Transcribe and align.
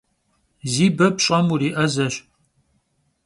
Zi 0.71 0.87
be 0.97 1.07
pş'em 1.17 1.45
vuri'ezeş. 1.49 2.15